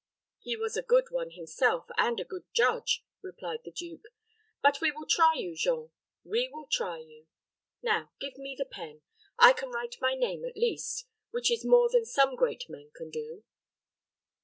"He 0.39 0.57
was 0.57 0.75
a 0.75 0.81
good 0.81 1.11
one 1.11 1.29
himself, 1.29 1.85
and 1.95 2.19
a 2.19 2.25
good 2.25 2.51
judge," 2.53 3.05
replied 3.21 3.59
the 3.63 3.69
duke. 3.69 4.05
"But 4.63 4.81
we 4.81 4.89
will 4.91 5.05
try 5.07 5.35
you, 5.35 5.55
Jean 5.55 5.91
we 6.23 6.49
will 6.51 6.65
try 6.65 6.97
you. 6.97 7.27
Now 7.83 8.09
give 8.19 8.35
me 8.39 8.55
the 8.57 8.65
pen. 8.65 9.03
I 9.37 9.53
can 9.53 9.69
write 9.69 9.97
my 10.01 10.15
name, 10.15 10.43
at 10.43 10.57
least, 10.57 11.05
which 11.29 11.51
is 11.51 11.63
more 11.63 11.87
than 11.87 12.05
some 12.05 12.35
great 12.35 12.63
men 12.67 12.89
can 12.95 13.11
do." 13.11 13.43